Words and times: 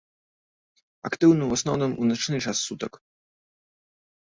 Актыўны 1.09 1.39
ў 1.45 1.51
асноўным 1.61 1.91
у 2.01 2.09
начны 2.13 2.37
час 2.47 2.57
сутак. 2.67 2.93